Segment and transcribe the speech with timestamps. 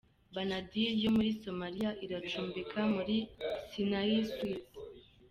[0.35, 3.15] Banadir yo muri Somalia iracumbika muri
[3.69, 4.71] Sinai Suites.